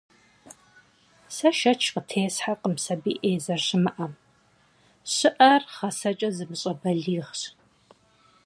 Сэ 1.35 1.49
шэч 1.59 1.81
къытесхьэркъым 1.93 2.75
сабий 2.83 3.17
Ӏей 3.21 3.37
зэрыщымыӀэм, 3.45 4.13
щыӀэр 5.13 5.61
гъэсэкӀэ 5.75 6.29
зымыщӀэ 6.35 6.73
балигъщ. 6.81 7.41